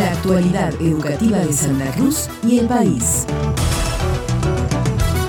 [0.00, 3.26] la actualidad educativa de Santa Cruz y el país.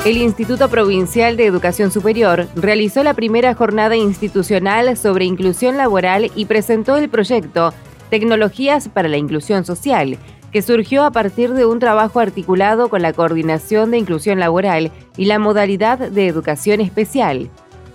[0.05, 6.45] El Instituto Provincial de Educación Superior realizó la primera jornada institucional sobre inclusión laboral y
[6.45, 7.73] presentó el proyecto
[8.09, 10.17] Tecnologías para la Inclusión Social,
[10.53, 15.25] que surgió a partir de un trabajo articulado con la Coordinación de Inclusión Laboral y
[15.25, 17.49] la modalidad de educación especial.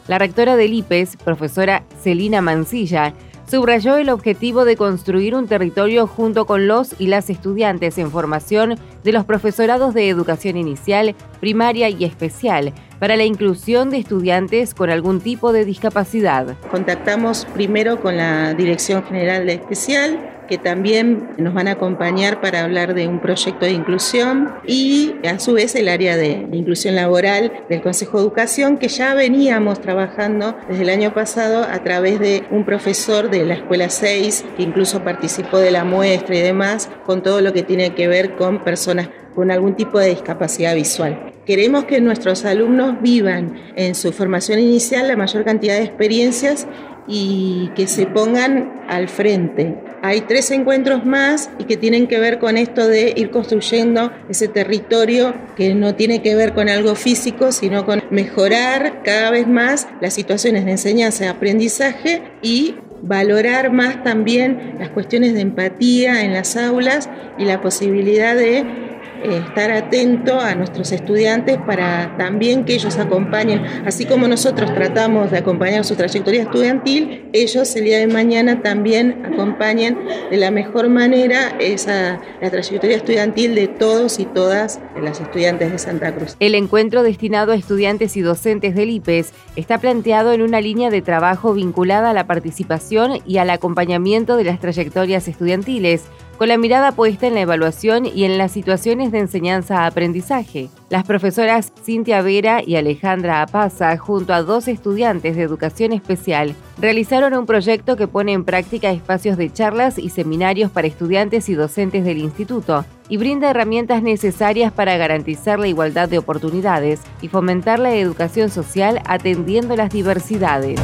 [0.08, 3.14] La rectora del IPES, profesora Celina Mancilla,
[3.46, 8.78] subrayó el objetivo de construir un territorio junto con los y las estudiantes en formación
[9.04, 14.90] de los profesorados de educación inicial, primaria y especial para la inclusión de estudiantes con
[14.90, 16.56] algún tipo de discapacidad.
[16.70, 22.62] Contactamos primero con la Dirección General de Especial que también nos van a acompañar para
[22.62, 27.52] hablar de un proyecto de inclusión y a su vez el área de, inclusión laboral
[27.68, 32.45] del Consejo de Educación que ya veníamos trabajando desde el año pasado a través de
[32.51, 37.23] un profesor de la Escuela 6 que incluso participó de la muestra y demás con
[37.23, 41.32] todo lo que tiene que ver con personas con algún tipo de discapacidad visual.
[41.45, 46.66] Queremos que nuestros alumnos vivan en su formación inicial la mayor cantidad de experiencias
[47.06, 49.80] y que se pongan al frente.
[50.02, 54.48] Hay tres encuentros más y que tienen que ver con esto de ir construyendo ese
[54.48, 59.87] territorio que no tiene que ver con algo físico, sino con mejorar cada vez más
[60.01, 66.32] las situaciones de enseñanza y aprendizaje y valorar más también las cuestiones de empatía en
[66.32, 68.85] las aulas y la posibilidad de
[69.25, 75.38] estar atento a nuestros estudiantes para también que ellos acompañen, así como nosotros tratamos de
[75.38, 79.98] acompañar su trayectoria estudiantil, ellos el día de mañana también acompañen
[80.31, 85.78] de la mejor manera esa la trayectoria estudiantil de todos y todas las estudiantes de
[85.78, 86.36] Santa Cruz.
[86.41, 91.03] El encuentro destinado a estudiantes y docentes del IPES está planteado en una línea de
[91.03, 96.04] trabajo vinculada a la participación y al acompañamiento de las trayectorias estudiantiles
[96.38, 100.69] con la mirada puesta en la evaluación y en las situaciones de enseñanza-aprendizaje.
[100.91, 107.34] Las profesoras Cintia Vera y Alejandra Apaza, junto a dos estudiantes de educación especial, realizaron
[107.34, 112.04] un proyecto que pone en práctica espacios de charlas y seminarios para estudiantes y docentes
[112.04, 117.94] del instituto y brinda herramientas necesarias para garantizar la igualdad de oportunidades y fomentar la
[117.94, 120.80] educación social atendiendo las diversidades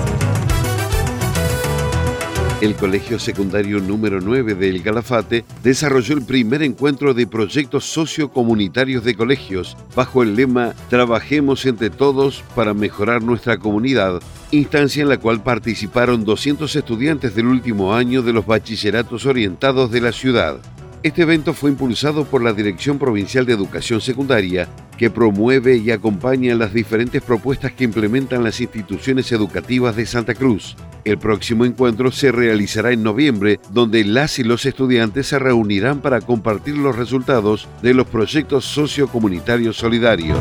[2.63, 9.17] el Colegio Secundario número 9 del Calafate desarrolló el primer encuentro de proyectos sociocomunitarios de
[9.17, 14.23] colegios bajo el lema Trabajemos entre todos para mejorar nuestra comunidad,
[14.53, 20.01] instancia en la cual participaron 200 estudiantes del último año de los bachilleratos orientados de
[20.01, 20.59] la ciudad.
[21.03, 26.55] Este evento fue impulsado por la Dirección Provincial de Educación Secundaria, que promueve y acompaña
[26.55, 30.77] las diferentes propuestas que implementan las instituciones educativas de Santa Cruz.
[31.05, 36.21] El próximo encuentro se realizará en noviembre, donde las y los estudiantes se reunirán para
[36.21, 40.39] compartir los resultados de los proyectos sociocomunitarios solidarios.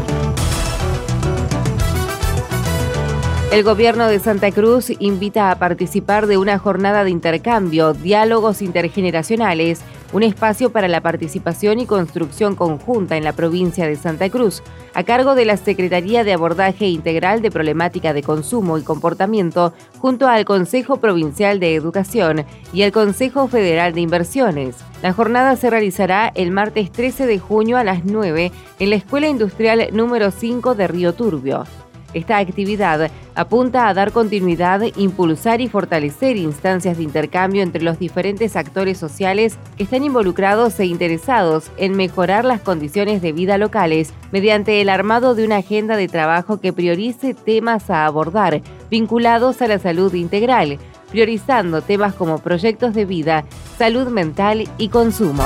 [3.51, 9.81] El gobierno de Santa Cruz invita a participar de una jornada de intercambio, diálogos intergeneracionales,
[10.13, 14.61] un espacio para la participación y construcción conjunta en la provincia de Santa Cruz,
[14.93, 20.27] a cargo de la Secretaría de Abordaje Integral de Problemática de Consumo y Comportamiento, junto
[20.27, 24.75] al Consejo Provincial de Educación y el Consejo Federal de Inversiones.
[25.01, 29.27] La jornada se realizará el martes 13 de junio a las 9 en la Escuela
[29.27, 31.63] Industrial número 5 de Río Turbio.
[32.13, 38.55] Esta actividad apunta a dar continuidad, impulsar y fortalecer instancias de intercambio entre los diferentes
[38.55, 44.81] actores sociales que están involucrados e interesados en mejorar las condiciones de vida locales mediante
[44.81, 49.79] el armado de una agenda de trabajo que priorice temas a abordar vinculados a la
[49.79, 50.77] salud integral,
[51.09, 53.45] priorizando temas como proyectos de vida,
[53.77, 55.45] salud mental y consumo.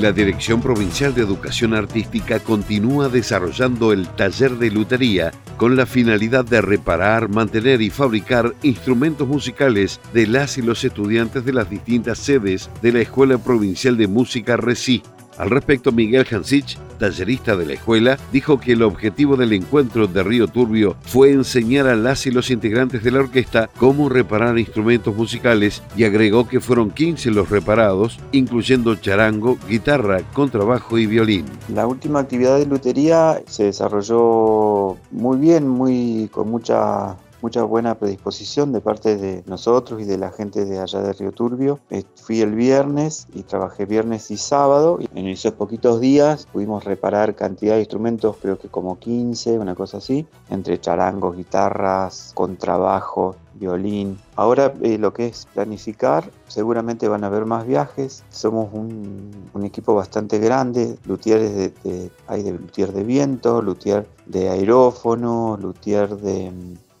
[0.00, 6.44] La Dirección Provincial de Educación Artística continúa desarrollando el taller de lutería con la finalidad
[6.44, 12.18] de reparar, mantener y fabricar instrumentos musicales de las y los estudiantes de las distintas
[12.18, 15.02] sedes de la Escuela Provincial de Música RECI.
[15.38, 20.22] Al respecto, Miguel Hansich, tallerista de la escuela, dijo que el objetivo del encuentro de
[20.22, 25.14] Río Turbio fue enseñar a las y los integrantes de la orquesta cómo reparar instrumentos
[25.14, 31.46] musicales y agregó que fueron 15 los reparados, incluyendo charango, guitarra, contrabajo y violín.
[31.68, 38.72] La última actividad de lutería se desarrolló muy bien, muy con mucha mucha buena predisposición
[38.72, 41.78] de parte de nosotros y de la gente de allá de Río Turbio.
[41.90, 44.96] Eh, fui el viernes y trabajé viernes y sábado.
[44.98, 49.74] Y en esos poquitos días pudimos reparar cantidad de instrumentos, creo que como 15, una
[49.74, 54.18] cosa así, entre charangos, guitarras, contrabajo, violín.
[54.36, 58.24] Ahora eh, lo que es planificar, seguramente van a haber más viajes.
[58.30, 65.58] Somos un, equipo bastante grande, luthieres de, hay de luthier de viento, luthier de aerófono,
[65.60, 66.52] luthier de,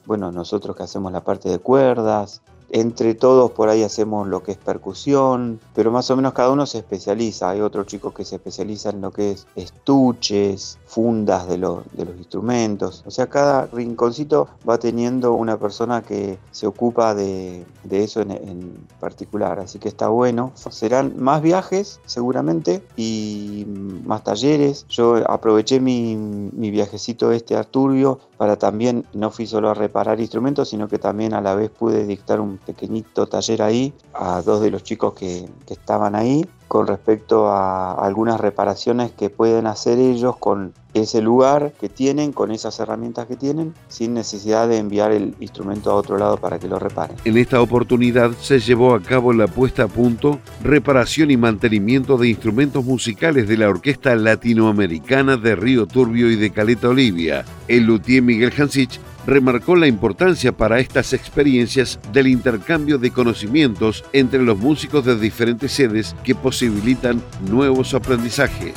[0.06, 2.42] bueno, nosotros que hacemos la parte de cuerdas,
[2.74, 6.66] entre todos por ahí hacemos lo que es percusión, pero más o menos cada uno
[6.66, 7.50] se especializa.
[7.50, 11.84] Hay otros chicos que se especializan en lo que es estuches, fundas de, los
[12.18, 13.04] instrumentos.
[13.06, 19.60] O sea, cada rinconcito va teniendo una persona que se ocupa de, eso en, particular.
[19.60, 20.50] Así que está bueno.
[20.70, 23.66] Serán más viajes seguramente y
[24.04, 24.84] más talleres.
[24.88, 30.20] Yo aproveché mi, mi viajecito este a Turbio para también, no fui solo a reparar
[30.20, 34.60] instrumentos, sino que también a la vez pude dictar un pequeñito taller ahí a dos
[34.60, 40.36] de los chicos que, estaban ahí con respecto a algunas reparaciones que pueden hacer ellos
[40.36, 45.34] con ese lugar que tienen, con esas herramientas que tienen, sin necesidad de enviar el
[45.40, 47.16] instrumento a otro lado para que lo reparen.
[47.24, 52.28] En esta oportunidad se llevó a cabo la puesta a punto, reparación y mantenimiento de
[52.28, 57.44] instrumentos musicales de la Orquesta Latinoamericana de Río Turbio y de Caleta Olivia.
[57.68, 64.42] El luthier Miguel Hansich remarcó la importancia para estas experiencias del intercambio de conocimientos entre
[64.42, 68.74] los músicos de diferentes sedes que posibilitan nuevos aprendizajes.